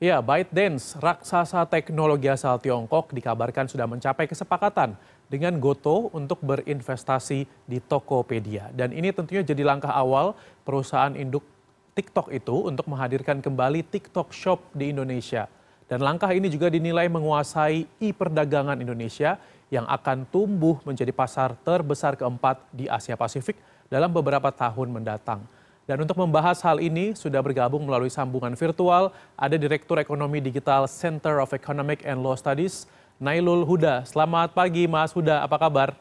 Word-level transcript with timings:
Ya, 0.00 0.16
ByteDance, 0.24 0.96
raksasa 0.96 1.60
teknologi 1.68 2.24
asal 2.24 2.56
Tiongkok, 2.56 3.12
dikabarkan 3.12 3.68
sudah 3.68 3.84
mencapai 3.84 4.24
kesepakatan 4.24 4.96
dengan 5.28 5.60
Goto 5.60 6.08
untuk 6.16 6.40
berinvestasi 6.40 7.44
di 7.68 7.78
Tokopedia. 7.84 8.72
Dan 8.72 8.96
ini 8.96 9.12
tentunya 9.12 9.44
jadi 9.44 9.60
langkah 9.60 9.92
awal 9.92 10.32
perusahaan 10.64 11.12
induk 11.12 11.44
TikTok 11.92 12.32
itu 12.32 12.64
untuk 12.64 12.88
menghadirkan 12.88 13.44
kembali 13.44 13.84
TikTok 13.92 14.32
Shop 14.32 14.72
di 14.72 14.88
Indonesia. 14.88 15.52
Dan 15.84 16.00
langkah 16.00 16.32
ini 16.32 16.48
juga 16.48 16.72
dinilai 16.72 17.04
menguasai 17.12 17.84
e-perdagangan 18.00 18.80
Indonesia 18.80 19.36
yang 19.68 19.84
akan 19.84 20.24
tumbuh 20.32 20.80
menjadi 20.88 21.12
pasar 21.12 21.52
terbesar 21.60 22.16
keempat 22.16 22.56
di 22.72 22.88
Asia 22.88 23.20
Pasifik 23.20 23.60
dalam 23.92 24.08
beberapa 24.08 24.48
tahun 24.48 24.96
mendatang. 24.96 25.44
Dan 25.90 26.06
untuk 26.06 26.22
membahas 26.22 26.62
hal 26.62 26.78
ini 26.78 27.18
sudah 27.18 27.42
bergabung 27.42 27.82
melalui 27.82 28.14
sambungan 28.14 28.54
virtual 28.54 29.10
ada 29.34 29.58
Direktur 29.58 29.98
Ekonomi 29.98 30.38
Digital 30.38 30.86
Center 30.86 31.42
of 31.42 31.50
Economic 31.50 32.06
and 32.06 32.22
Law 32.22 32.38
Studies, 32.38 32.86
Nailul 33.18 33.66
Huda. 33.66 34.06
Selamat 34.06 34.54
pagi 34.54 34.86
Mas 34.86 35.10
Huda, 35.10 35.42
apa 35.42 35.58
kabar? 35.58 35.98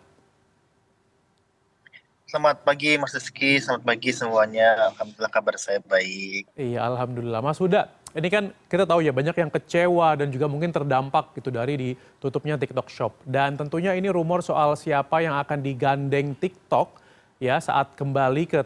Selamat 2.29 2.61
pagi 2.61 3.01
Mas 3.01 3.17
Rizky, 3.17 3.57
selamat 3.57 3.81
pagi 3.81 4.13
semuanya. 4.13 4.93
Alhamdulillah 4.93 5.33
kabar 5.33 5.57
saya 5.57 5.81
baik. 5.81 6.45
Iya, 6.53 6.85
Alhamdulillah. 6.85 7.41
Mas 7.41 7.57
Huda, 7.57 7.89
ini 8.13 8.29
kan 8.29 8.53
kita 8.69 8.85
tahu 8.85 9.01
ya 9.01 9.09
banyak 9.09 9.41
yang 9.41 9.49
kecewa 9.49 10.21
dan 10.21 10.29
juga 10.29 10.45
mungkin 10.45 10.69
terdampak 10.69 11.33
gitu 11.33 11.49
dari 11.49 11.97
ditutupnya 11.97 12.61
TikTok 12.61 12.93
Shop. 12.93 13.17
Dan 13.25 13.57
tentunya 13.57 13.97
ini 13.97 14.13
rumor 14.13 14.45
soal 14.45 14.77
siapa 14.77 15.25
yang 15.25 15.33
akan 15.41 15.65
digandeng 15.65 16.37
TikTok 16.37 17.01
ya 17.41 17.57
saat 17.57 17.97
kembali 17.97 18.45
ke 18.45 18.61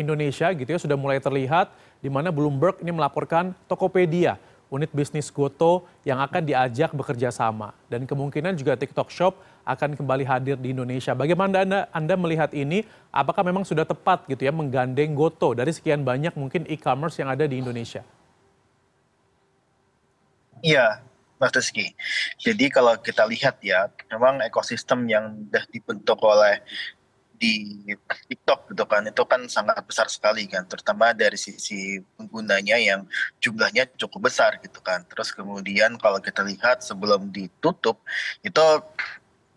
Indonesia 0.00 0.48
gitu 0.52 0.68
ya 0.68 0.80
sudah 0.80 0.96
mulai 0.96 1.18
terlihat 1.18 1.72
di 2.00 2.08
mana 2.08 2.32
Bloomberg 2.32 2.80
ini 2.80 2.90
melaporkan 2.94 3.52
Tokopedia, 3.66 4.40
unit 4.72 4.88
bisnis 4.92 5.28
Goto 5.28 5.84
yang 6.02 6.20
akan 6.20 6.42
diajak 6.48 6.96
bekerja 6.96 7.28
sama 7.28 7.76
dan 7.92 8.08
kemungkinan 8.08 8.56
juga 8.56 8.78
TikTok 8.78 9.12
Shop 9.12 9.36
akan 9.62 9.94
kembali 9.94 10.26
hadir 10.26 10.58
di 10.58 10.74
Indonesia. 10.74 11.14
Bagaimana 11.14 11.62
Anda 11.62 11.80
Anda 11.94 12.14
melihat 12.18 12.50
ini? 12.50 12.82
Apakah 13.14 13.46
memang 13.46 13.62
sudah 13.62 13.86
tepat 13.86 14.26
gitu 14.26 14.42
ya 14.42 14.50
menggandeng 14.50 15.14
Goto 15.14 15.54
dari 15.54 15.70
sekian 15.70 16.02
banyak 16.02 16.34
mungkin 16.34 16.66
e-commerce 16.66 17.20
yang 17.22 17.30
ada 17.30 17.46
di 17.46 17.62
Indonesia? 17.62 18.02
Iya, 20.62 21.02
Mas 21.42 21.50
Rizky. 21.50 21.90
Jadi 22.38 22.70
kalau 22.70 22.94
kita 23.02 23.26
lihat 23.26 23.58
ya, 23.66 23.90
memang 24.14 24.38
ekosistem 24.46 25.10
yang 25.10 25.34
sudah 25.50 25.64
dibentuk 25.74 26.18
oleh 26.22 26.62
di 27.42 27.82
TikTok 28.30 28.70
gitu 28.70 28.86
kan. 28.86 29.02
Itu 29.02 29.26
kan 29.26 29.42
sangat 29.50 29.82
besar 29.82 30.06
sekali 30.06 30.46
kan 30.46 30.62
terutama 30.70 31.10
dari 31.10 31.34
sisi 31.34 31.98
penggunanya 32.14 32.78
yang 32.78 33.02
jumlahnya 33.42 33.90
cukup 33.98 34.30
besar 34.30 34.62
gitu 34.62 34.78
kan. 34.78 35.02
Terus 35.10 35.34
kemudian 35.34 35.98
kalau 35.98 36.22
kita 36.22 36.46
lihat 36.46 36.86
sebelum 36.86 37.34
ditutup 37.34 37.98
itu 38.46 38.62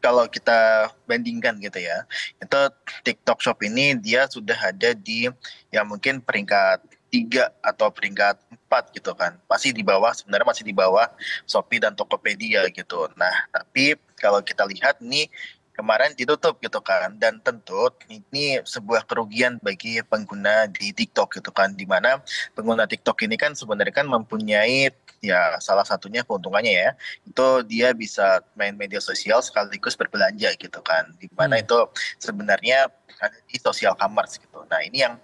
kalau 0.02 0.26
kita 0.30 0.94
bandingkan 1.10 1.58
gitu 1.58 1.82
ya 1.82 2.06
itu 2.38 2.60
TikTok 3.02 3.42
Shop 3.42 3.58
ini 3.66 3.98
dia 3.98 4.30
sudah 4.30 4.54
ada 4.54 4.94
di 4.94 5.26
ya 5.74 5.82
mungkin 5.82 6.22
peringkat 6.22 6.86
tiga 7.10 7.50
atau 7.64 7.90
peringkat 7.90 8.38
empat 8.50 8.94
gitu 8.94 9.16
kan. 9.18 9.38
Masih 9.50 9.74
di 9.74 9.82
bawah 9.82 10.14
sebenarnya 10.14 10.46
masih 10.46 10.66
di 10.68 10.76
bawah 10.76 11.10
Shopee 11.50 11.82
dan 11.82 11.98
Tokopedia 11.98 12.70
gitu. 12.70 13.10
Nah 13.18 13.50
tapi 13.50 13.98
kalau 14.20 14.46
kita 14.46 14.68
lihat 14.70 15.02
nih 15.02 15.30
kemarin 15.76 16.16
ditutup 16.16 16.58
gitu 16.64 16.80
kan. 16.80 17.14
Dan 17.20 17.44
tentu 17.44 17.92
ini 18.08 18.64
sebuah 18.64 19.06
kerugian 19.06 19.60
bagi 19.60 20.00
pengguna 20.02 20.66
di 20.72 20.96
TikTok 20.96 21.38
gitu 21.38 21.52
kan. 21.52 21.76
Di 21.76 21.84
mana 21.86 22.24
pengguna 22.56 22.88
TikTok 22.88 23.28
ini 23.28 23.36
kan 23.36 23.54
sebenarnya 23.54 24.02
kan 24.02 24.08
mempunyai 24.08 24.90
ya 25.20 25.58
salah 25.60 25.84
satunya 25.84 26.24
keuntungannya 26.24 26.74
ya. 26.74 26.92
Itu 27.28 27.62
dia 27.68 27.92
bisa 27.92 28.42
main 28.56 28.74
media 28.74 29.04
sosial 29.04 29.44
sekaligus 29.44 29.94
berbelanja 30.00 30.56
gitu 30.56 30.80
kan. 30.82 31.12
Di 31.20 31.28
mana 31.36 31.60
hmm. 31.60 31.64
itu 31.68 31.80
sebenarnya 32.24 32.90
ada 33.20 33.38
di 33.48 33.58
social 33.60 33.96
commerce 33.96 34.40
gitu. 34.40 34.64
Nah 34.68 34.82
ini 34.84 35.04
yang 35.04 35.20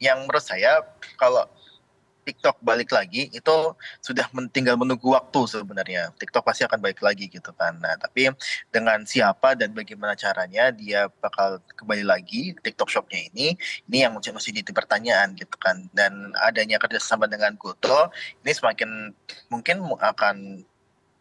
yang 0.00 0.24
menurut 0.24 0.44
saya 0.44 0.84
kalau 1.16 1.48
TikTok 2.26 2.58
balik 2.58 2.90
lagi 2.90 3.30
itu 3.30 3.56
sudah 4.02 4.26
tinggal 4.50 4.74
menunggu 4.74 5.14
waktu 5.14 5.46
sebenarnya. 5.46 6.10
TikTok 6.18 6.42
pasti 6.42 6.66
akan 6.66 6.82
balik 6.82 6.98
lagi 6.98 7.30
gitu 7.30 7.54
kan. 7.54 7.78
Nah, 7.78 7.94
tapi 7.94 8.26
dengan 8.74 9.06
siapa 9.06 9.54
dan 9.54 9.70
bagaimana 9.70 10.18
caranya 10.18 10.74
dia 10.74 11.06
bakal 11.22 11.62
kembali 11.78 12.02
lagi 12.02 12.50
TikTok 12.58 12.90
Shopnya 12.90 13.30
ini, 13.30 13.54
ini 13.86 14.02
yang 14.02 14.18
masih 14.18 14.50
jadi 14.50 14.74
pertanyaan 14.74 15.38
gitu 15.38 15.54
kan. 15.54 15.86
Dan 15.94 16.34
adanya 16.42 16.82
kerjasama 16.82 17.30
dengan 17.30 17.54
Goto, 17.54 18.10
ini 18.42 18.50
semakin 18.50 19.14
mungkin 19.46 19.86
akan 20.02 20.66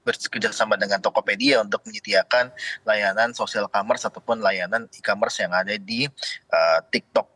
bekerjasama 0.06 0.78
dengan 0.78 1.02
Tokopedia 1.02 1.66
untuk 1.66 1.82
menyediakan 1.90 2.54
layanan 2.86 3.34
social 3.34 3.66
commerce 3.66 4.06
ataupun 4.06 4.38
layanan 4.38 4.86
e-commerce 4.94 5.42
yang 5.42 5.50
ada 5.52 5.74
di 5.82 6.06
uh, 6.54 6.80
TikTok 6.94 7.35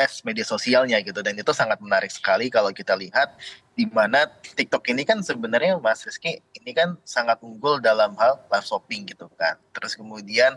tes 0.00 0.24
media 0.24 0.48
sosialnya 0.48 0.96
gitu. 1.04 1.20
Dan 1.20 1.36
itu 1.36 1.52
sangat 1.52 1.76
menarik 1.84 2.08
sekali 2.08 2.48
kalau 2.48 2.72
kita 2.72 2.96
lihat 2.96 3.36
di 3.76 3.84
mana 3.84 4.24
TikTok 4.56 4.88
ini 4.88 5.04
kan 5.04 5.20
sebenarnya 5.20 5.76
Mas 5.76 6.00
Rizky 6.08 6.40
ini 6.56 6.72
kan 6.72 6.96
sangat 7.04 7.36
unggul 7.44 7.84
dalam 7.84 8.16
hal 8.16 8.40
live 8.48 8.64
shopping 8.64 9.04
gitu 9.04 9.28
kan. 9.36 9.60
Terus 9.76 9.92
kemudian 9.92 10.56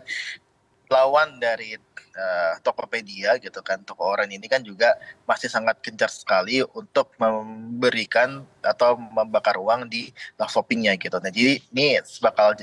lawan 0.87 1.41
dari 1.43 1.75
uh, 2.15 2.53
Tokopedia 2.61 3.35
gitu 3.41 3.59
kan 3.65 3.81
toko 3.81 4.13
orang 4.13 4.29
ini 4.29 4.45
kan 4.45 4.61
juga 4.61 4.93
masih 5.25 5.49
sangat 5.49 5.79
gencar 5.81 6.07
sekali 6.07 6.61
untuk 6.77 7.11
memberikan 7.17 8.45
atau 8.61 8.95
membakar 8.95 9.59
uang 9.59 9.91
di 9.91 10.07
live 10.39 10.51
shoppingnya 10.53 10.95
gitu. 10.95 11.19
Nah 11.19 11.33
jadi 11.33 11.59
ini 11.59 11.99
bakal 12.23 12.55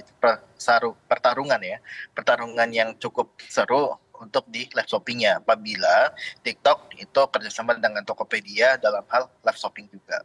pertarungan 1.11 1.61
ya, 1.61 1.77
pertarungan 2.17 2.69
yang 2.73 2.97
cukup 2.97 3.37
seru 3.51 4.01
untuk 4.21 4.45
di 4.53 4.69
live 4.69 4.87
shoppingnya 4.89 5.41
apabila 5.41 6.13
TikTok 6.45 6.93
itu 7.01 7.23
kerjasama 7.33 7.75
dengan 7.81 8.05
Tokopedia 8.05 8.77
dalam 8.77 9.03
hal 9.09 9.27
live 9.43 9.59
shopping 9.59 9.89
juga. 9.89 10.21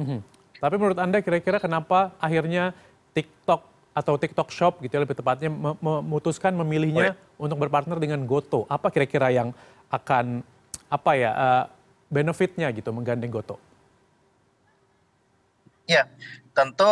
Mm-hmm. 0.00 0.20
Tapi 0.58 0.74
menurut 0.80 0.98
Anda 0.98 1.20
kira-kira 1.20 1.60
kenapa 1.60 2.16
akhirnya 2.16 2.72
TikTok 3.12 3.68
atau 3.92 4.16
TikTok 4.16 4.48
Shop 4.48 4.80
gitu 4.80 4.96
ya 4.96 5.04
lebih 5.04 5.12
tepatnya 5.12 5.52
memutuskan 5.84 6.56
memilihnya 6.56 7.12
oh, 7.36 7.44
untuk 7.44 7.60
berpartner 7.60 8.00
dengan 8.00 8.24
Goto? 8.24 8.64
Apa 8.72 8.88
kira-kira 8.88 9.28
yang 9.28 9.52
akan 9.92 10.40
apa 10.88 11.10
ya 11.12 11.30
uh, 11.36 11.64
benefitnya 12.08 12.72
gitu 12.72 12.88
menggandeng 12.88 13.28
Goto? 13.28 13.60
Ya, 15.84 16.08
tentu 16.56 16.88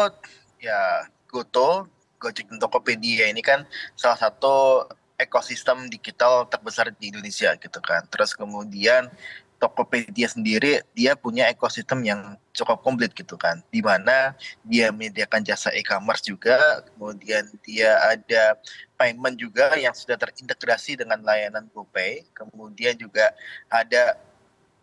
ya 0.61 1.09
Goto, 1.33 1.89
Gojek 2.21 2.53
dan 2.53 2.61
Tokopedia 2.61 3.33
ini 3.33 3.41
kan 3.41 3.65
salah 3.97 4.21
satu 4.21 4.85
ekosistem 5.21 5.93
digital 5.93 6.49
terbesar 6.49 6.89
di 6.97 7.13
Indonesia 7.13 7.53
gitu 7.61 7.81
kan. 7.85 8.09
Terus 8.09 8.33
kemudian 8.33 9.13
Tokopedia 9.61 10.25
sendiri 10.25 10.81
dia 10.97 11.13
punya 11.13 11.45
ekosistem 11.53 12.01
yang 12.01 12.41
cukup 12.57 12.81
komplit 12.81 13.13
gitu 13.13 13.37
kan, 13.37 13.61
di 13.69 13.85
mana 13.85 14.33
dia 14.65 14.89
menyediakan 14.89 15.45
jasa 15.45 15.69
e-commerce 15.77 16.25
juga, 16.25 16.81
kemudian 16.89 17.45
dia 17.61 17.93
ada 18.09 18.57
payment 18.97 19.37
juga 19.37 19.77
yang 19.77 19.93
sudah 19.93 20.17
terintegrasi 20.17 20.97
dengan 20.97 21.21
layanan 21.21 21.69
GoPay, 21.77 22.25
kemudian 22.33 22.97
juga 22.97 23.37
ada 23.69 24.17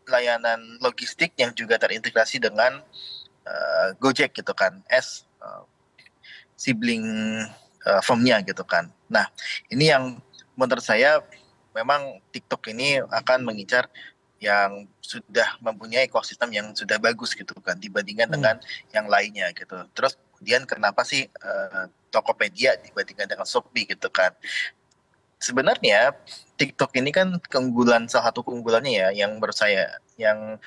layanan 0.05 0.61
logistik 0.77 1.33
yang 1.41 1.49
juga 1.57 1.81
terintegrasi 1.81 2.37
dengan 2.37 2.77
uh, 3.49 3.89
Gojek 3.97 4.29
gitu 4.37 4.53
kan, 4.53 4.77
S 4.93 5.25
uh, 5.41 5.65
sibling 6.53 7.01
uh, 7.81 8.01
firmnya 8.05 8.45
gitu 8.45 8.61
kan. 8.61 8.93
Nah 9.09 9.25
ini 9.73 9.89
yang 9.89 10.21
menurut 10.57 10.83
saya 10.83 11.21
memang 11.77 12.17
TikTok 12.33 12.73
ini 12.73 12.99
akan 12.99 13.45
mengincar 13.45 13.85
yang 14.37 14.85
sudah 15.01 15.57
mempunyai 15.61 16.05
ekosistem 16.05 16.53
yang 16.53 16.69
sudah 16.73 17.01
bagus 17.01 17.33
gitu 17.33 17.57
kan 17.61 17.77
dibandingkan 17.77 18.29
hmm. 18.29 18.35
dengan 18.37 18.55
yang 18.93 19.05
lainnya 19.09 19.49
gitu. 19.53 19.77
Terus 19.93 20.17
kemudian 20.37 20.65
kenapa 20.69 21.01
sih 21.05 21.25
uh, 21.41 21.89
Tokopedia 22.13 22.77
dibandingkan 22.81 23.29
dengan 23.29 23.45
Shopee 23.45 23.89
gitu 23.89 24.09
kan? 24.13 24.33
Sebenarnya 25.37 26.17
TikTok 26.57 26.97
ini 26.97 27.13
kan 27.13 27.37
keunggulan 27.49 28.09
salah 28.09 28.33
satu 28.33 28.41
keunggulannya 28.41 28.93
ya 28.93 29.09
yang 29.13 29.37
menurut 29.37 29.53
saya 29.53 30.01
yang 30.17 30.57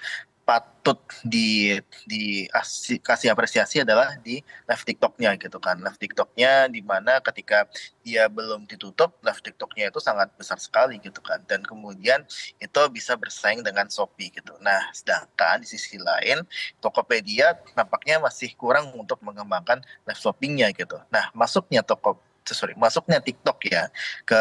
patut 0.50 0.98
di 1.22 1.78
dikasih 2.10 3.30
apresiasi 3.30 3.86
adalah 3.86 4.18
di 4.18 4.42
live 4.42 4.82
TikToknya 4.82 5.38
gitu 5.38 5.62
kan. 5.62 5.78
Live 5.78 5.94
TikToknya 5.94 6.66
di 6.66 6.82
mana 6.82 7.22
ketika 7.22 7.70
dia 8.02 8.26
belum 8.26 8.66
ditutup 8.66 9.14
live 9.22 9.38
TikToknya 9.38 9.94
itu 9.94 10.02
sangat 10.02 10.34
besar 10.34 10.58
sekali 10.58 10.98
gitu 10.98 11.22
kan. 11.22 11.38
Dan 11.46 11.62
kemudian 11.62 12.26
itu 12.58 12.80
bisa 12.90 13.14
bersaing 13.14 13.62
dengan 13.62 13.86
Shopee 13.86 14.34
gitu. 14.34 14.58
Nah 14.58 14.90
sedangkan 14.90 15.62
di 15.62 15.70
sisi 15.70 16.02
lain 16.02 16.42
Tokopedia 16.82 17.54
nampaknya 17.78 18.18
masih 18.18 18.50
kurang 18.58 18.90
untuk 18.98 19.22
mengembangkan 19.22 19.78
live 20.02 20.18
shoppingnya 20.18 20.74
gitu. 20.74 20.98
Nah 21.14 21.30
masuknya 21.30 21.86
toko 21.86 22.18
sorry 22.50 22.74
masuknya 22.74 23.22
TikTok 23.22 23.62
ya 23.70 23.86
ke 24.26 24.40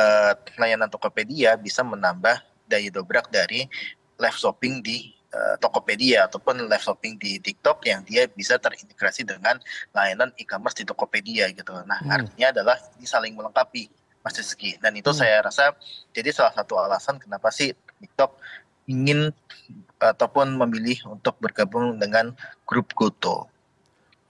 layanan 0.58 0.90
Tokopedia 0.90 1.54
bisa 1.54 1.86
menambah 1.86 2.42
daya 2.66 2.90
dobrak 2.90 3.30
dari 3.30 3.70
live 4.18 4.40
shopping 4.42 4.82
di 4.82 5.19
uh, 5.34 5.56
Tokopedia 5.62 6.26
ataupun 6.30 6.66
live 6.66 6.84
shopping 6.84 7.18
di 7.18 7.38
TikTok 7.42 7.86
yang 7.86 8.02
dia 8.06 8.26
bisa 8.30 8.58
terintegrasi 8.58 9.26
dengan 9.26 9.58
layanan 9.94 10.34
e-commerce 10.38 10.78
di 10.78 10.86
Tokopedia 10.86 11.50
gitu. 11.54 11.74
Nah, 11.86 12.00
hmm. 12.02 12.16
artinya 12.16 12.48
adalah 12.54 12.78
ini 12.98 13.08
saling 13.08 13.34
melengkapi 13.38 13.90
Mas 14.26 14.36
Rizky. 14.38 14.76
Dan 14.82 14.98
itu 14.98 15.10
hmm. 15.12 15.20
saya 15.20 15.42
rasa 15.42 15.74
jadi 16.12 16.30
salah 16.34 16.54
satu 16.54 16.78
alasan 16.78 17.18
kenapa 17.22 17.50
sih 17.54 17.74
TikTok 18.00 18.38
ingin 18.90 19.30
ataupun 20.02 20.58
memilih 20.58 21.14
untuk 21.14 21.38
bergabung 21.38 22.02
dengan 22.02 22.34
grup 22.66 22.90
Goto. 22.98 23.46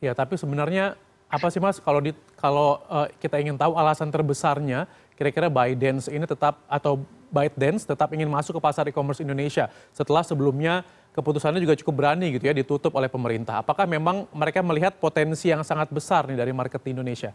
Ya, 0.04 0.12
tapi 0.12 0.36
sebenarnya 0.36 1.00
apa 1.30 1.48
sih 1.54 1.62
Mas 1.62 1.78
kalau 1.78 2.02
di 2.02 2.12
kalau 2.42 2.82
uh, 2.90 3.08
kita 3.22 3.38
ingin 3.38 3.56
tahu 3.56 3.78
alasan 3.78 4.10
terbesarnya 4.10 4.90
kira-kira 5.14 5.46
ByteDance 5.46 6.10
ini 6.10 6.26
tetap 6.26 6.66
atau 6.66 7.06
ByteDance 7.30 7.86
tetap 7.86 8.10
ingin 8.14 8.28
masuk 8.30 8.58
ke 8.58 8.62
pasar 8.62 8.86
e-commerce 8.90 9.22
Indonesia 9.22 9.70
setelah 9.94 10.26
sebelumnya 10.26 10.84
keputusannya 11.14 11.62
juga 11.62 11.78
cukup 11.78 11.94
berani 12.06 12.34
gitu 12.34 12.46
ya 12.46 12.54
ditutup 12.54 12.94
oleh 12.94 13.10
pemerintah. 13.10 13.62
Apakah 13.62 13.90
memang 13.90 14.30
mereka 14.34 14.62
melihat 14.62 14.98
potensi 14.98 15.50
yang 15.50 15.66
sangat 15.66 15.90
besar 15.90 16.30
nih 16.30 16.38
dari 16.38 16.54
market 16.54 16.82
di 16.82 16.94
Indonesia? 16.94 17.34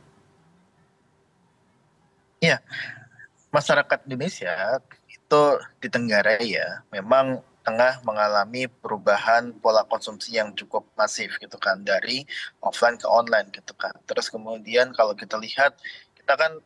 Iya, 2.38 2.60
masyarakat 3.48 4.04
Indonesia 4.04 4.52
itu 5.08 5.42
di 5.80 5.88
Tenggara 5.88 6.36
ya 6.42 6.84
memang 6.92 7.40
tengah 7.64 8.04
mengalami 8.04 8.68
perubahan 8.68 9.56
pola 9.56 9.88
konsumsi 9.88 10.36
yang 10.36 10.52
cukup 10.52 10.84
masif 11.00 11.40
gitu 11.40 11.56
kan 11.56 11.80
dari 11.80 12.28
offline 12.60 13.00
ke 13.00 13.08
online 13.08 13.48
gitu 13.48 13.72
kan. 13.72 13.96
Terus 14.04 14.28
kemudian 14.28 14.92
kalau 14.92 15.16
kita 15.16 15.40
lihat 15.40 15.72
kita 16.12 16.36
kan 16.36 16.60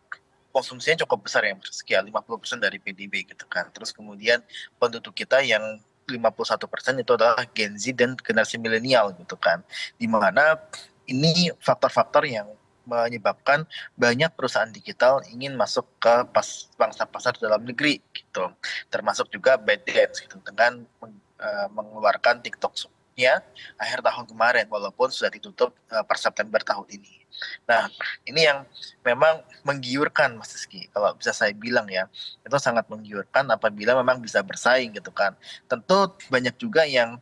konsumsinya 0.59 1.07
cukup 1.07 1.31
besar 1.31 1.47
ya 1.47 1.55
sekian 1.71 2.03
50% 2.11 2.59
dari 2.59 2.83
PDB 2.83 3.31
gitu 3.31 3.47
kan. 3.47 3.71
Terus 3.71 3.95
kemudian 3.95 4.43
penduduk 4.83 5.15
kita 5.15 5.39
yang 5.47 5.63
51% 6.11 7.05
itu 7.05 7.13
adalah 7.15 7.45
Gen 7.55 7.79
Z 7.79 7.95
dan 7.95 8.19
generasi 8.19 8.59
milenial 8.59 9.15
gitu 9.15 9.39
kan. 9.39 9.63
Di 9.95 10.11
mana 10.11 10.59
ini 11.07 11.55
faktor-faktor 11.63 12.27
yang 12.27 12.49
menyebabkan 12.89 13.69
banyak 13.95 14.33
perusahaan 14.33 14.73
digital 14.73 15.21
ingin 15.29 15.53
masuk 15.53 15.85
ke 16.01 16.25
pas, 16.33 16.49
bangsa 16.81 17.05
pasar 17.05 17.37
dalam 17.37 17.61
negeri 17.61 18.01
gitu 18.17 18.49
termasuk 18.89 19.29
juga 19.29 19.61
ByteDance 19.61 20.25
gitu 20.25 20.41
dengan 20.41 20.89
uh, 21.05 21.69
mengeluarkan 21.69 22.41
TikTok 22.41 22.73
nya 23.19 23.43
akhir 23.75 23.99
tahun 24.07 24.31
kemarin 24.31 24.71
walaupun 24.71 25.11
sudah 25.11 25.35
ditutup 25.35 25.75
uh, 25.91 26.07
per 26.07 26.15
September 26.15 26.63
tahun 26.63 26.87
ini. 26.95 27.19
Nah, 27.67 27.91
ini 28.27 28.47
yang 28.47 28.63
memang 29.03 29.43
menggiurkan 29.67 30.39
Mas 30.39 30.55
Rizky. 30.55 30.87
Kalau 30.95 31.15
bisa 31.19 31.35
saya 31.35 31.51
bilang 31.51 31.87
ya, 31.91 32.07
itu 32.47 32.57
sangat 32.63 32.87
menggiurkan 32.87 33.47
apabila 33.51 33.99
memang 33.99 34.23
bisa 34.23 34.43
bersaing 34.43 34.95
gitu 34.95 35.11
kan. 35.11 35.35
Tentu 35.67 36.15
banyak 36.31 36.55
juga 36.59 36.87
yang 36.87 37.19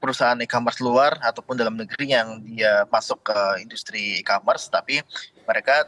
perusahaan 0.00 0.38
e-commerce 0.40 0.80
luar 0.80 1.20
ataupun 1.20 1.60
dalam 1.60 1.76
negeri 1.76 2.16
yang 2.16 2.40
dia 2.40 2.88
masuk 2.88 3.20
ke 3.20 3.38
industri 3.60 4.24
e-commerce 4.24 4.72
tapi 4.72 5.04
mereka 5.44 5.84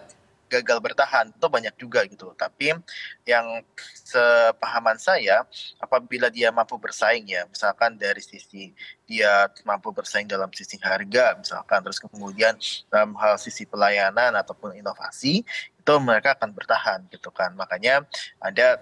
gagal 0.52 0.78
bertahan 0.84 1.32
itu 1.32 1.46
banyak 1.48 1.74
juga 1.80 2.04
gitu. 2.04 2.36
Tapi 2.36 2.76
yang 3.24 3.64
sepahaman 4.04 5.00
saya 5.00 5.48
apabila 5.80 6.28
dia 6.28 6.52
mampu 6.52 6.76
bersaing 6.76 7.24
ya 7.24 7.48
misalkan 7.48 7.96
dari 7.96 8.20
sisi 8.20 8.76
dia 9.08 9.48
mampu 9.64 9.88
bersaing 9.88 10.28
dalam 10.28 10.52
sisi 10.52 10.76
harga 10.84 11.40
misalkan 11.40 11.80
terus 11.80 11.96
kemudian 11.96 12.52
dalam 12.92 13.16
hal 13.16 13.40
sisi 13.40 13.64
pelayanan 13.64 14.36
ataupun 14.36 14.76
inovasi 14.76 15.40
itu 15.82 15.94
mereka 15.98 16.36
akan 16.36 16.52
bertahan 16.52 17.00
gitu 17.08 17.32
kan. 17.32 17.56
Makanya 17.56 18.04
ada 18.38 18.76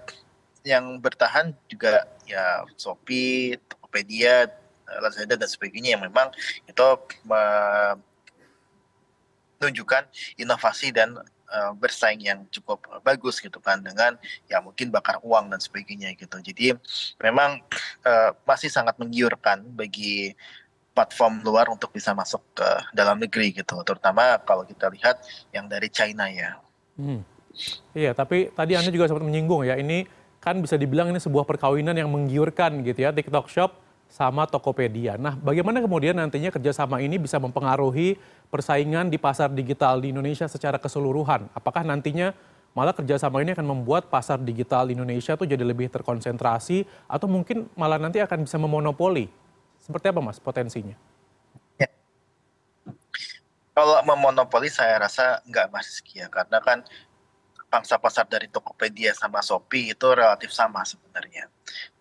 yang 0.67 1.01
bertahan 1.01 1.57
juga 1.71 2.05
ya 2.29 2.67
Shopee, 2.77 3.57
Tokopedia 3.71 4.51
Lazada 4.99 5.39
dan 5.39 5.47
sebagainya 5.47 5.95
yang 5.95 6.03
memang 6.03 6.35
itu 6.67 6.83
menunjukkan 9.63 10.03
inovasi 10.35 10.91
dan 10.91 11.15
uh, 11.51 11.75
bersaing 11.77 12.23
yang 12.23 12.47
cukup 12.49 12.81
bagus 13.03 13.43
gitu 13.43 13.59
kan 13.61 13.83
dengan 13.83 14.17
ya 14.47 14.63
mungkin 14.63 14.89
bakar 14.89 15.19
uang 15.21 15.51
dan 15.51 15.61
sebagainya 15.61 16.15
gitu. 16.17 16.39
Jadi 16.41 16.73
memang 17.21 17.61
uh, 18.07 18.31
masih 18.47 18.71
sangat 18.73 18.97
menggiurkan 18.97 19.67
bagi 19.75 20.33
platform 20.91 21.41
luar 21.47 21.71
untuk 21.71 21.95
bisa 21.95 22.11
masuk 22.11 22.43
ke 22.51 22.67
dalam 22.91 23.23
negeri 23.23 23.55
gitu, 23.55 23.79
terutama 23.87 24.37
kalau 24.43 24.67
kita 24.67 24.91
lihat 24.91 25.23
yang 25.55 25.71
dari 25.71 25.87
China 25.87 26.27
ya. 26.27 26.59
Hmm. 26.99 27.23
Iya, 27.95 28.11
tapi 28.11 28.51
tadi 28.51 28.75
Anda 28.75 28.91
juga 28.91 29.07
sempat 29.07 29.23
menyinggung 29.23 29.63
ya, 29.65 29.79
ini 29.79 30.05
kan 30.43 30.59
bisa 30.59 30.75
dibilang 30.75 31.15
ini 31.15 31.23
sebuah 31.23 31.47
perkawinan 31.47 31.95
yang 31.95 32.11
menggiurkan 32.11 32.83
gitu 32.83 33.07
ya, 33.07 33.15
TikTok 33.15 33.47
Shop 33.49 33.71
sama 34.11 34.43
Tokopedia. 34.51 35.15
Nah, 35.15 35.39
bagaimana 35.39 35.79
kemudian 35.79 36.19
nantinya 36.19 36.51
kerjasama 36.51 36.99
ini 36.99 37.17
bisa 37.17 37.39
mempengaruhi 37.39 38.19
persaingan 38.51 39.07
di 39.07 39.17
pasar 39.17 39.55
digital 39.55 40.03
di 40.03 40.11
Indonesia 40.11 40.51
secara 40.51 40.83
keseluruhan? 40.83 41.47
Apakah 41.55 41.87
nantinya 41.87 42.35
malah 42.75 42.91
kerjasama 42.91 43.39
ini 43.39 43.55
akan 43.55 43.67
membuat 43.71 44.11
pasar 44.11 44.43
digital 44.43 44.91
di 44.91 44.99
Indonesia 44.99 45.39
tuh 45.39 45.47
jadi 45.47 45.63
lebih 45.63 45.87
terkonsentrasi 45.95 46.83
atau 47.07 47.31
mungkin 47.31 47.71
malah 47.79 48.03
nanti 48.03 48.19
akan 48.19 48.43
bisa 48.43 48.59
memonopoli? 48.59 49.31
Seperti 49.79 50.11
apa 50.11 50.19
mas 50.19 50.43
potensinya? 50.43 50.99
Ya. 51.79 51.89
Kalau 53.79 54.03
memonopoli 54.03 54.67
saya 54.67 55.07
rasa 55.07 55.39
nggak 55.47 55.71
mas 55.71 56.03
ya 56.11 56.27
karena 56.27 56.59
kan 56.59 56.83
pangsa 57.71 57.97
pasar 57.97 58.27
dari 58.27 58.51
Tokopedia 58.51 59.15
sama 59.15 59.39
Shopee 59.41 59.95
itu 59.95 60.07
relatif 60.11 60.51
sama 60.51 60.83
sebenarnya. 60.83 61.47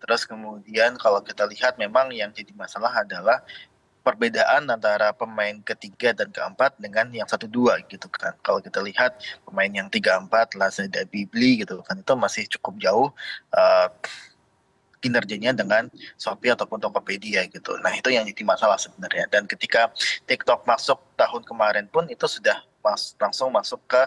Terus 0.02 0.26
kemudian 0.26 0.98
kalau 0.98 1.22
kita 1.22 1.46
lihat 1.46 1.78
memang 1.78 2.10
yang 2.10 2.34
jadi 2.34 2.50
masalah 2.58 2.90
adalah 3.06 3.38
perbedaan 4.02 4.66
antara 4.66 5.14
pemain 5.14 5.62
ketiga 5.62 6.10
dan 6.10 6.32
keempat 6.34 6.74
dengan 6.82 7.06
yang 7.14 7.28
satu 7.30 7.46
dua 7.46 7.78
gitu 7.86 8.10
kan. 8.10 8.34
Kalau 8.42 8.58
kita 8.58 8.82
lihat 8.82 9.22
pemain 9.46 9.70
yang 9.70 9.86
tiga 9.86 10.18
empat 10.18 10.58
Lazada, 10.58 11.06
Bibli 11.06 11.62
gitu 11.62 11.78
kan 11.86 12.02
itu 12.02 12.14
masih 12.18 12.44
cukup 12.58 12.74
jauh 12.82 13.08
uh, 13.54 13.88
kinerjanya 15.00 15.56
dengan 15.56 15.88
Shopee 16.20 16.52
ataupun 16.52 16.80
Tokopedia 16.80 17.48
gitu. 17.48 17.76
Nah 17.80 17.92
itu 17.94 18.12
yang 18.12 18.24
jadi 18.28 18.42
masalah 18.44 18.76
sebenarnya. 18.76 19.28
Dan 19.32 19.48
ketika 19.48 19.88
TikTok 20.28 20.64
masuk 20.68 21.00
tahun 21.16 21.42
kemarin 21.44 21.86
pun 21.88 22.08
itu 22.08 22.24
sudah 22.28 22.60
mas, 22.84 23.16
langsung 23.16 23.52
masuk 23.52 23.80
ke 23.88 24.02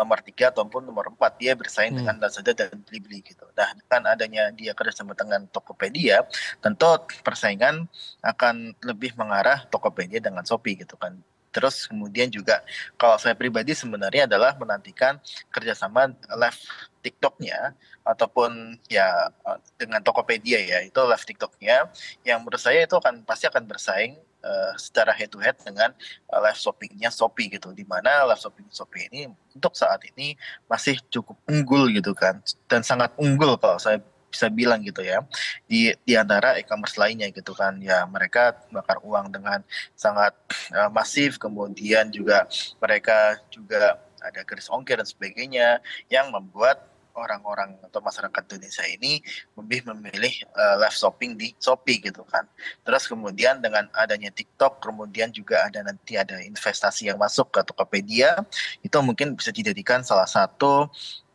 nomor 0.00 0.24
tiga 0.24 0.48
ataupun 0.48 0.88
nomor 0.88 1.12
empat 1.12 1.36
dia 1.36 1.52
bersaing 1.52 1.92
hmm. 1.92 2.00
dengan 2.00 2.16
Lazada 2.24 2.56
dan 2.56 2.80
Blibli 2.88 3.20
gitu. 3.20 3.44
Nah 3.52 3.76
dengan 3.76 4.16
adanya 4.16 4.48
dia 4.56 4.72
kerjasama 4.72 5.12
dengan 5.12 5.44
Tokopedia, 5.52 6.24
tentu 6.64 6.88
persaingan 7.20 7.84
akan 8.24 8.72
lebih 8.80 9.12
mengarah 9.20 9.68
Tokopedia 9.68 10.24
dengan 10.24 10.40
Shopee 10.40 10.80
gitu 10.80 10.96
kan. 10.96 11.20
Terus 11.50 11.90
kemudian 11.90 12.30
juga 12.30 12.62
kalau 12.94 13.18
saya 13.18 13.34
pribadi 13.34 13.74
sebenarnya 13.74 14.30
adalah 14.30 14.54
menantikan 14.54 15.18
kerjasama 15.50 16.14
live 16.38 16.60
TikToknya 17.02 17.74
ataupun 18.06 18.78
ya 18.86 19.34
dengan 19.74 19.98
Tokopedia 20.00 20.62
ya 20.62 20.78
itu 20.86 21.00
live 21.02 21.24
TikToknya 21.26 21.90
yang 22.22 22.46
menurut 22.46 22.62
saya 22.62 22.86
itu 22.86 22.94
akan 22.94 23.26
pasti 23.26 23.50
akan 23.50 23.66
bersaing 23.66 24.14
uh, 24.44 24.72
secara 24.76 25.12
head 25.14 25.30
to 25.30 25.38
head 25.40 25.56
dengan 25.60 25.92
uh, 26.32 26.40
live 26.40 26.58
shoppingnya 26.58 27.08
Shopee 27.12 27.52
gitu. 27.52 27.72
Di 27.72 27.84
mana 27.84 28.26
live 28.28 28.40
shopping 28.40 28.68
Shopee 28.68 29.08
ini 29.12 29.30
untuk 29.54 29.72
saat 29.76 30.02
ini 30.12 30.36
masih 30.66 30.98
cukup 31.08 31.36
unggul 31.48 31.88
gitu 31.92 32.12
kan. 32.12 32.40
Dan 32.66 32.84
sangat 32.84 33.14
unggul 33.20 33.56
kalau 33.60 33.78
saya 33.80 34.00
bisa 34.30 34.46
bilang 34.50 34.82
gitu 34.82 35.02
ya. 35.02 35.22
Di 35.66 35.94
di 36.04 36.14
antara 36.14 36.56
e-commerce 36.58 36.98
lainnya 36.98 37.28
gitu 37.30 37.54
kan. 37.56 37.78
Ya 37.78 38.04
mereka 38.08 38.56
bakar 38.72 38.98
uang 39.00 39.32
dengan 39.32 39.64
sangat 39.94 40.36
uh, 40.74 40.90
masif. 40.90 41.38
Kemudian 41.38 42.10
juga 42.10 42.46
mereka 42.82 43.38
juga 43.48 44.00
ada 44.20 44.44
garis 44.44 44.68
ongkir 44.68 45.00
dan 45.00 45.08
sebagainya 45.08 45.80
yang 46.12 46.28
membuat 46.28 46.89
orang-orang 47.14 47.76
atau 47.86 48.00
masyarakat 48.02 48.42
Indonesia 48.50 48.84
ini 48.86 49.22
lebih 49.56 49.86
memilih 49.90 50.34
uh, 50.54 50.76
live 50.82 50.96
shopping 50.96 51.36
di 51.38 51.52
Shopee 51.58 52.00
gitu 52.02 52.22
kan. 52.26 52.46
Terus 52.82 53.06
kemudian 53.10 53.58
dengan 53.58 53.88
adanya 53.96 54.30
TikTok, 54.30 54.82
kemudian 54.82 55.30
juga 55.34 55.66
ada 55.66 55.82
nanti 55.82 56.18
ada 56.18 56.38
investasi 56.42 57.10
yang 57.10 57.18
masuk 57.18 57.50
ke 57.54 57.60
Tokopedia, 57.66 58.40
itu 58.80 58.96
mungkin 59.02 59.34
bisa 59.34 59.50
dijadikan 59.50 60.02
salah 60.06 60.26
satu 60.26 60.90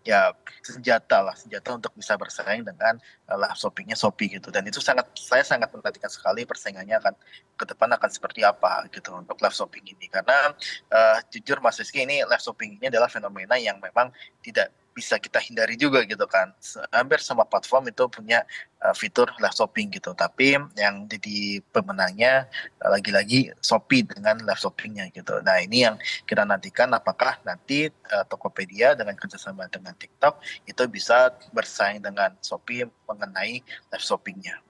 ya 0.05 0.29
senjata 0.62 1.17
lah 1.25 1.34
senjata 1.34 1.74
untuk 1.74 1.89
bisa 1.98 2.13
bersaing 2.13 2.62
dengan 2.62 2.94
uh, 3.25 3.38
live 3.41 3.58
shoppingnya 3.58 3.98
Shopee 3.98 4.38
gitu 4.38 4.53
dan 4.53 4.62
itu 4.70 4.77
sangat 4.77 5.10
saya 5.17 5.41
sangat 5.41 5.74
menantikan 5.74 6.13
sekali 6.13 6.46
persaingannya 6.46 7.01
akan 7.01 7.13
ke 7.58 7.65
depan 7.74 7.89
akan 7.98 8.10
seperti 8.13 8.46
apa 8.46 8.86
gitu 8.94 9.17
untuk 9.17 9.34
live 9.41 9.58
shopping 9.58 9.82
ini 9.82 10.05
karena 10.05 10.53
uh, 10.94 11.17
jujur 11.34 11.58
Mas 11.58 11.82
Rizky 11.82 12.05
ini 12.05 12.22
live 12.22 12.39
shopping 12.39 12.77
ini 12.77 12.86
adalah 12.94 13.10
fenomena 13.10 13.58
yang 13.58 13.82
memang 13.82 14.13
tidak 14.46 14.70
bisa 14.95 15.19
kita 15.19 15.43
hindari 15.43 15.75
juga 15.75 16.07
gitu 16.07 16.23
kan. 16.23 16.55
Hampir 16.95 17.19
semua 17.19 17.43
platform 17.43 17.91
itu 17.91 18.07
punya 18.07 18.47
uh, 18.79 18.95
fitur 18.95 19.27
live 19.43 19.51
shopping 19.51 19.91
gitu. 19.91 20.15
Tapi 20.15 20.55
yang 20.79 21.03
jadi 21.11 21.59
pemenangnya 21.75 22.47
uh, 22.79 22.95
lagi-lagi 22.95 23.51
Shopee 23.59 24.07
dengan 24.07 24.39
live 24.39 24.57
shoppingnya 24.57 25.11
gitu. 25.11 25.43
Nah 25.43 25.59
ini 25.59 25.83
yang 25.83 25.99
kita 26.23 26.47
nantikan 26.47 26.95
apakah 26.95 27.35
nanti 27.43 27.91
uh, 27.91 28.23
Tokopedia 28.23 28.95
dengan 28.95 29.19
kerjasama 29.19 29.67
dengan 29.67 29.91
TikTok 29.91 30.39
itu 30.63 30.83
bisa 30.87 31.35
bersaing 31.51 31.99
dengan 31.99 32.31
Shopee 32.39 32.87
mengenai 33.03 33.59
live 33.91 34.05
shoppingnya. 34.07 34.63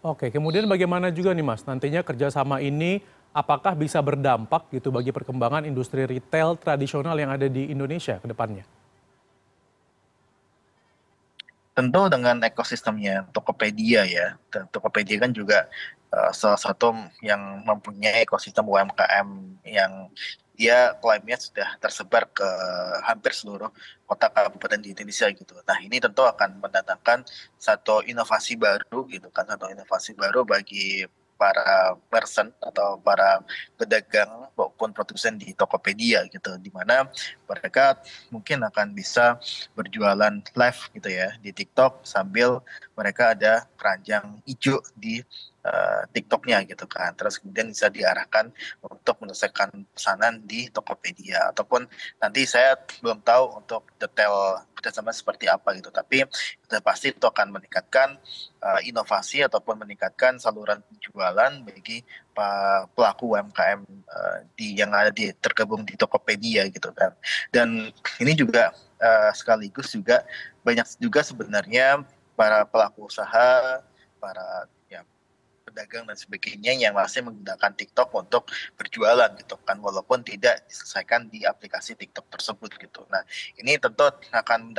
Oke, 0.00 0.32
kemudian 0.32 0.64
bagaimana 0.64 1.12
juga 1.12 1.36
nih 1.36 1.44
Mas, 1.44 1.60
nantinya 1.68 2.00
kerjasama 2.00 2.64
ini 2.64 3.04
apakah 3.36 3.76
bisa 3.76 4.00
berdampak 4.00 4.72
gitu 4.72 4.88
bagi 4.88 5.12
perkembangan 5.12 5.68
industri 5.68 6.08
retail 6.08 6.56
tradisional 6.56 7.12
yang 7.20 7.28
ada 7.28 7.52
di 7.52 7.68
Indonesia 7.68 8.16
ke 8.16 8.24
depannya? 8.24 8.79
Tentu 11.70 12.10
dengan 12.10 12.36
ekosistemnya 12.42 13.30
Tokopedia 13.30 14.02
ya, 14.04 14.34
Tokopedia 14.74 15.22
kan 15.22 15.30
juga 15.30 15.70
uh, 16.10 16.30
salah 16.34 16.58
satu 16.58 16.92
yang 17.22 17.62
mempunyai 17.62 18.26
ekosistem 18.26 18.66
UMKM 18.66 19.28
yang 19.64 20.10
dia 20.60 20.92
klaimnya 21.00 21.40
sudah 21.40 21.80
tersebar 21.80 22.28
ke 22.28 22.44
hampir 23.08 23.32
seluruh 23.32 23.72
kota 24.04 24.28
kabupaten 24.28 24.76
di 24.76 24.92
Indonesia 24.92 25.24
gitu. 25.32 25.56
Nah 25.64 25.78
ini 25.80 25.96
tentu 25.96 26.20
akan 26.20 26.60
mendatangkan 26.60 27.24
satu 27.56 28.04
inovasi 28.04 28.60
baru 28.60 29.08
gitu 29.08 29.32
kan, 29.32 29.48
satu 29.48 29.72
inovasi 29.72 30.12
baru 30.12 30.44
bagi 30.44 31.08
para 31.40 31.96
merchant 32.12 32.52
atau 32.60 33.00
para 33.00 33.40
pedagang 33.80 34.28
maupun 34.52 34.92
produsen 34.92 35.40
di 35.40 35.56
Tokopedia 35.56 36.28
gitu 36.28 36.60
di 36.60 36.68
mana 36.68 37.08
mereka 37.48 37.96
mungkin 38.28 38.60
akan 38.68 38.92
bisa 38.92 39.40
berjualan 39.72 40.36
live 40.36 40.80
gitu 40.92 41.08
ya 41.08 41.32
di 41.40 41.48
TikTok 41.56 42.04
sambil 42.04 42.60
mereka 42.92 43.32
ada 43.32 43.64
keranjang 43.80 44.36
hijau 44.44 44.84
di 44.92 45.24
uh, 45.64 46.02
TikToknya 46.10 46.64
gitu 46.68 46.84
kan. 46.88 47.12
Terus 47.16 47.40
kemudian 47.40 47.72
bisa 47.72 47.88
diarahkan 47.92 48.52
untuk 48.84 49.16
menyelesaikan 49.20 49.70
pesanan 49.92 50.42
di 50.44 50.68
Tokopedia 50.72 51.52
ataupun 51.52 51.84
nanti 52.20 52.44
saya 52.48 52.76
belum 53.00 53.20
tahu 53.24 53.60
untuk 53.60 53.88
detail 53.96 54.64
kerjasama 54.76 55.12
seperti 55.12 55.46
apa 55.48 55.76
gitu. 55.76 55.92
Tapi 55.92 56.24
sudah 56.64 56.80
pasti 56.80 57.12
itu 57.12 57.26
akan 57.26 57.60
meningkatkan 57.60 58.16
uh, 58.64 58.80
inovasi 58.84 59.44
ataupun 59.44 59.84
meningkatkan 59.84 60.40
saluran 60.40 60.80
penjualan 60.88 61.52
bagi 61.64 62.02
pelaku 62.96 63.36
UMKM 63.36 63.84
uh, 63.84 64.38
di 64.56 64.72
yang 64.80 64.96
ada 64.96 65.12
di 65.12 65.28
tergabung 65.36 65.84
di 65.84 65.92
Tokopedia 66.00 66.64
gitu 66.72 66.88
kan. 66.96 67.12
Dan 67.52 67.92
ini 68.16 68.32
juga 68.32 68.72
uh, 68.96 69.30
sekaligus 69.36 69.92
juga 69.92 70.24
banyak 70.64 70.96
juga 70.96 71.20
sebenarnya 71.20 72.04
para 72.32 72.64
pelaku 72.64 73.04
usaha, 73.04 73.84
para 74.16 74.64
pedagang 75.70 76.04
dan 76.04 76.18
sebagainya 76.18 76.74
yang 76.74 76.98
masih 76.98 77.22
menggunakan 77.22 77.70
TikTok 77.72 78.10
untuk 78.12 78.50
berjualan 78.74 79.30
gitu 79.38 79.54
kan 79.62 79.78
walaupun 79.78 80.26
tidak 80.26 80.66
diselesaikan 80.66 81.30
di 81.30 81.46
aplikasi 81.46 81.94
TikTok 81.94 82.26
tersebut 82.28 82.74
gitu. 82.76 83.06
Nah, 83.06 83.22
ini 83.56 83.78
tentu 83.78 84.10
akan 84.34 84.74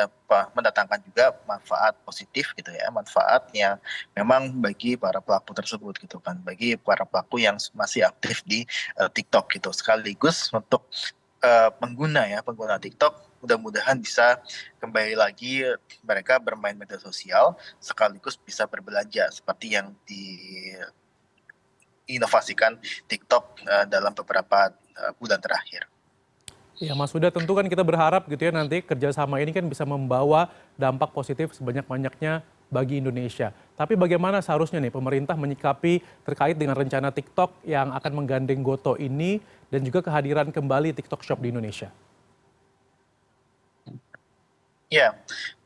mendatangkan 0.51 0.99
juga 1.07 1.31
manfaat 1.47 1.95
positif 2.03 2.51
gitu 2.59 2.69
ya, 2.75 2.91
manfaat 2.91 3.47
yang 3.55 3.79
memang 4.13 4.51
bagi 4.59 4.99
para 4.99 5.23
pelaku 5.23 5.55
tersebut 5.55 5.95
gitu 6.03 6.19
kan, 6.19 6.35
bagi 6.43 6.75
para 6.75 7.07
pelaku 7.07 7.39
yang 7.39 7.55
masih 7.73 8.03
aktif 8.03 8.43
di 8.43 8.67
uh, 8.99 9.07
TikTok 9.07 9.47
gitu. 9.55 9.71
Sekaligus 9.71 10.51
untuk 10.51 10.85
uh, 11.41 11.71
pengguna 11.79 12.27
ya, 12.27 12.43
pengguna 12.43 12.75
TikTok 12.77 13.30
mudah-mudahan 13.41 13.97
bisa 13.97 14.37
kembali 14.77 15.17
lagi 15.17 15.65
mereka 16.05 16.37
bermain 16.37 16.77
media 16.77 17.01
sosial 17.01 17.57
sekaligus 17.81 18.37
bisa 18.37 18.69
berbelanja 18.69 19.27
seperti 19.33 19.73
yang 19.75 19.91
diinovasikan 22.05 22.77
TikTok 23.09 23.65
uh, 23.65 23.85
dalam 23.89 24.13
beberapa 24.13 24.69
uh, 24.71 25.11
bulan 25.17 25.41
terakhir. 25.41 25.89
Ya 26.81 26.97
Mas 26.97 27.13
Huda 27.13 27.29
tentu 27.29 27.53
kan 27.53 27.69
kita 27.69 27.85
berharap 27.85 28.25
gitu 28.25 28.41
ya 28.41 28.53
nanti 28.53 28.81
kerjasama 28.81 29.37
ini 29.37 29.53
kan 29.53 29.61
bisa 29.69 29.85
membawa 29.85 30.49
dampak 30.81 31.13
positif 31.13 31.53
sebanyak-banyaknya 31.53 32.41
bagi 32.73 32.97
Indonesia. 33.03 33.53
Tapi 33.77 33.99
bagaimana 33.99 34.41
seharusnya 34.41 34.81
nih 34.81 34.89
pemerintah 34.89 35.37
menyikapi 35.37 36.01
terkait 36.25 36.55
dengan 36.57 36.73
rencana 36.73 37.13
TikTok 37.13 37.67
yang 37.67 37.93
akan 37.93 38.23
menggandeng 38.23 38.63
Goto 38.65 38.97
ini 38.97 39.37
dan 39.69 39.85
juga 39.85 40.01
kehadiran 40.01 40.49
kembali 40.49 40.95
TikTok 40.95 41.21
Shop 41.21 41.37
di 41.43 41.53
Indonesia? 41.53 41.91
Ya, 44.91 45.15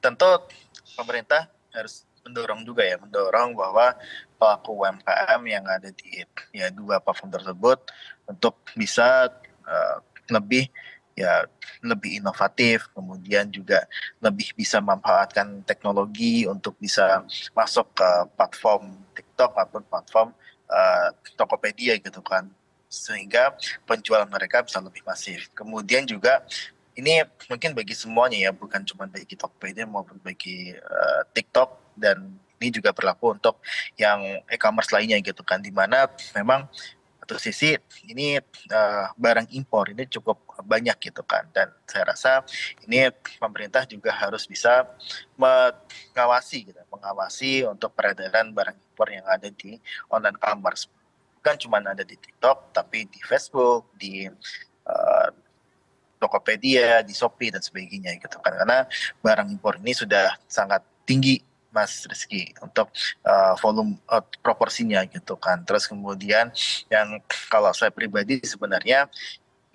tentu 0.05 0.29
pemerintah 0.93 1.49
harus 1.73 2.05
mendorong 2.21 2.61
juga 2.61 2.85
ya, 2.85 3.01
mendorong 3.01 3.57
bahwa 3.57 3.97
pelaku 4.37 4.85
UMKM 4.85 5.41
yang 5.49 5.65
ada 5.65 5.89
di 5.89 6.21
ya 6.53 6.69
dua 6.69 7.01
platform 7.01 7.33
tersebut 7.33 7.79
untuk 8.29 8.61
bisa 8.77 9.33
uh, 9.65 9.97
lebih 10.29 10.69
ya 11.17 11.49
lebih 11.81 12.21
inovatif, 12.21 12.85
kemudian 12.93 13.49
juga 13.49 13.89
lebih 14.21 14.53
bisa 14.53 14.77
memanfaatkan 14.77 15.65
teknologi 15.65 16.45
untuk 16.45 16.77
bisa 16.77 17.25
masuk 17.57 17.97
ke 17.97 18.09
platform 18.37 18.93
TikTok 19.17 19.57
maupun 19.57 19.83
platform 19.89 20.29
uh, 20.69 21.09
Tokopedia 21.33 21.97
gitu 21.97 22.21
kan 22.21 22.45
sehingga 22.85 23.51
penjualan 23.83 24.27
mereka 24.29 24.63
bisa 24.63 24.79
lebih 24.79 25.03
masif. 25.03 25.51
Kemudian 25.51 26.07
juga 26.07 26.45
ini 26.95 27.23
mungkin 27.51 27.75
bagi 27.75 27.93
semuanya 27.95 28.49
ya, 28.49 28.51
bukan 28.55 28.81
cuma 28.87 29.05
bagi 29.07 29.35
Tokopedia 29.35 29.83
maupun 29.83 30.19
bagi 30.23 30.71
uh, 30.75 31.21
TikTok 31.35 31.95
dan 31.99 32.39
ini 32.59 32.71
juga 32.71 32.95
berlaku 32.95 33.35
untuk 33.35 33.59
yang 33.99 34.41
e-commerce 34.47 34.95
lainnya 34.95 35.19
gitu 35.19 35.43
kan, 35.43 35.59
di 35.59 35.71
mana 35.75 36.07
memang 36.31 36.67
satu 37.25 37.41
sisi 37.41 37.73
ini 38.05 38.37
uh, 38.69 39.09
barang 39.17 39.49
impor 39.57 39.89
ini 39.89 40.05
cukup 40.05 40.45
banyak 40.61 41.09
gitu 41.09 41.25
kan 41.25 41.49
dan 41.49 41.73
saya 41.89 42.13
rasa 42.13 42.45
ini 42.85 43.09
pemerintah 43.41 43.81
juga 43.89 44.13
harus 44.13 44.45
bisa 44.45 44.85
mengawasi 45.33 46.69
gitu 46.69 46.77
mengawasi 46.93 47.65
untuk 47.65 47.97
peredaran 47.97 48.53
barang 48.53 48.77
impor 48.77 49.09
yang 49.09 49.25
ada 49.25 49.49
di 49.49 49.81
online 50.13 50.37
commerce. 50.37 50.85
Bukan 51.41 51.57
cuma 51.65 51.81
ada 51.81 52.05
di 52.05 52.13
TikTok 52.13 52.69
tapi 52.69 53.09
di 53.09 53.17
Facebook 53.25 53.89
di 53.97 54.29
Tokopedia, 56.25 57.05
di 57.05 57.13
Shopee 57.13 57.53
dan 57.53 57.61
sebagainya 57.61 58.17
gitu 58.17 58.41
kan. 58.41 58.57
Karena 58.57 58.89
barang 59.21 59.53
impor 59.53 59.77
ini 59.77 59.93
sudah 59.93 60.33
sangat 60.49 60.81
tinggi 61.05 61.37
Mas 61.69 62.07
Rizky 62.07 62.55
untuk 62.63 62.87
uh, 63.27 63.53
volume 63.59 63.99
uh, 64.09 64.23
proporsinya 64.41 65.03
gitu 65.05 65.35
kan. 65.37 65.61
Terus 65.67 65.85
kemudian 65.85 66.49
yang 66.89 67.19
kalau 67.51 67.75
saya 67.75 67.91
pribadi 67.91 68.39
sebenarnya 68.41 69.11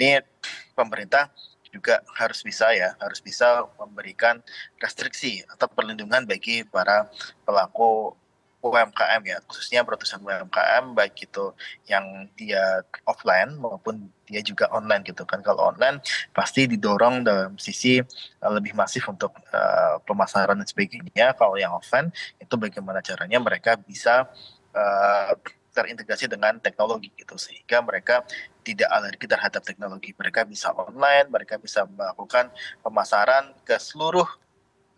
ini 0.01 0.25
pemerintah 0.73 1.29
juga 1.71 2.03
harus 2.19 2.43
bisa 2.43 2.73
ya, 2.75 2.99
harus 2.99 3.23
bisa 3.23 3.63
memberikan 3.79 4.43
restriksi 4.83 5.47
atau 5.47 5.71
perlindungan 5.71 6.27
bagi 6.27 6.67
para 6.67 7.07
pelaku 7.47 8.17
UMKM 8.61 9.23
ya, 9.25 9.41
khususnya 9.49 9.81
produsen 9.89 10.21
UMKM 10.21 10.93
baik 10.93 11.17
itu 11.17 11.57
yang 11.89 12.29
dia 12.37 12.85
offline 13.09 13.57
maupun 13.57 14.13
dia 14.29 14.45
juga 14.45 14.69
online 14.69 15.01
gitu 15.03 15.25
kan. 15.25 15.41
Kalau 15.41 15.73
online 15.73 16.05
pasti 16.37 16.69
didorong 16.69 17.25
dalam 17.25 17.57
sisi 17.57 17.99
uh, 18.05 18.53
lebih 18.53 18.77
masif 18.77 19.09
untuk 19.09 19.33
uh, 19.51 19.97
pemasaran 20.05 20.61
dan 20.61 20.69
sebagainya. 20.69 21.33
Kalau 21.35 21.57
yang 21.57 21.73
offline 21.73 22.13
itu 22.37 22.55
bagaimana 22.61 23.01
caranya 23.01 23.41
mereka 23.41 23.81
bisa 23.81 24.29
uh, 24.77 25.33
terintegrasi 25.71 26.27
dengan 26.27 26.59
teknologi 26.59 27.15
gitu 27.15 27.39
sehingga 27.39 27.81
mereka 27.81 28.27
tidak 28.61 28.91
alergi 28.91 29.27
terhadap 29.27 29.63
teknologi. 29.65 30.11
Mereka 30.13 30.45
bisa 30.45 30.75
online, 30.75 31.31
mereka 31.31 31.57
bisa 31.57 31.87
melakukan 31.89 32.51
pemasaran 32.85 33.55
ke 33.65 33.79
seluruh 33.79 34.27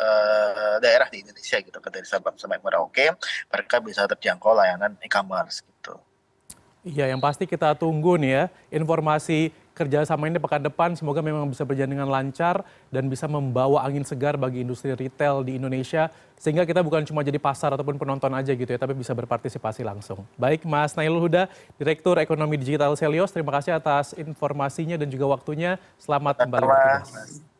uh, 0.03 0.77
daerah 0.83 1.07
di 1.07 1.23
Indonesia 1.23 1.63
gitu 1.63 1.79
kan 1.79 1.95
dari 1.95 2.07
Sabang 2.07 2.35
sampai 2.35 2.59
Merauke 2.59 3.15
mereka 3.49 3.79
bisa 3.79 4.05
terjangkau 4.11 4.53
layanan 4.53 4.99
e-commerce 4.99 5.63
gitu. 5.63 5.95
Iya, 6.83 7.15
yang 7.15 7.23
pasti 7.23 7.47
kita 7.47 7.79
tunggu 7.79 8.19
nih 8.19 8.31
ya 8.35 8.45
informasi 8.75 9.55
kerjasama 9.73 10.29
ini 10.29 10.37
pekan 10.37 10.61
depan 10.61 10.93
semoga 10.99 11.25
memang 11.25 11.49
bisa 11.49 11.65
berjalan 11.65 11.97
dengan 11.97 12.11
lancar 12.11 12.61
dan 12.93 13.09
bisa 13.09 13.25
membawa 13.31 13.87
angin 13.87 14.05
segar 14.05 14.37
bagi 14.37 14.61
industri 14.61 14.93
retail 14.93 15.41
di 15.41 15.57
Indonesia 15.57 16.13
sehingga 16.37 16.67
kita 16.67 16.83
bukan 16.85 17.07
cuma 17.07 17.23
jadi 17.23 17.39
pasar 17.41 17.73
ataupun 17.73 17.97
penonton 17.97 18.35
aja 18.35 18.53
gitu 18.53 18.67
ya 18.67 18.79
tapi 18.83 18.99
bisa 18.99 19.15
berpartisipasi 19.15 19.87
langsung. 19.87 20.27
Baik 20.35 20.67
Mas 20.67 20.99
Nailul 20.99 21.31
Huda, 21.31 21.47
Direktur 21.79 22.19
Ekonomi 22.19 22.59
Digital 22.59 22.93
Selios, 22.99 23.31
terima 23.31 23.55
kasih 23.55 23.79
atas 23.79 24.13
informasinya 24.19 24.99
dan 24.99 25.07
juga 25.07 25.31
waktunya. 25.31 25.79
Selamat 26.03 26.43
kembali 26.43 26.67
bertugas. 26.67 27.52